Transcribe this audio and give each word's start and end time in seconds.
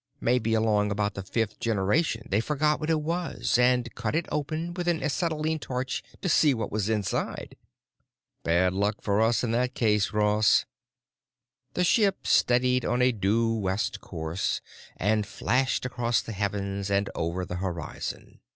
"Maybe 0.19 0.55
along 0.55 0.89
about 0.89 1.13
the 1.13 1.21
fifth 1.21 1.59
generation 1.59 2.25
they 2.31 2.39
forgot 2.39 2.79
what 2.79 2.89
it 2.89 3.01
was 3.03 3.59
and 3.59 3.93
cut 3.93 4.15
it 4.15 4.25
open 4.31 4.73
with 4.73 4.87
an 4.87 5.03
acetylene 5.03 5.59
torch 5.59 6.01
to 6.23 6.27
see 6.27 6.55
what 6.55 6.71
was 6.71 6.89
inside." 6.89 7.55
"Bad 8.41 8.73
luck 8.73 8.95
for 9.01 9.21
us 9.21 9.43
in 9.43 9.51
that 9.51 9.75
case, 9.75 10.11
Ross." 10.11 10.65
The 11.75 11.83
ship 11.83 12.25
steadied 12.25 12.83
on 12.83 13.03
a 13.03 13.11
due 13.11 13.53
west 13.53 14.01
course 14.01 14.59
and 14.97 15.23
flashed 15.23 15.85
across 15.85 16.23
the 16.23 16.33
heavens 16.33 16.89
and 16.89 17.07
over 17.13 17.45
the 17.45 17.57
horizon. 17.57 18.39